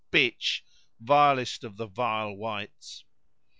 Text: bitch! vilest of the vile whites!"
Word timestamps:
bitch! 0.11 0.61
vilest 0.99 1.63
of 1.63 1.77
the 1.77 1.85
vile 1.85 2.33
whites!" 2.35 3.05